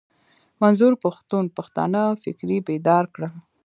منظور 0.61 0.93
پښتون 1.03 1.43
پښتانه 1.57 2.01
فکري 2.23 2.57
بيدار 2.67 3.03
کړل. 3.13 3.33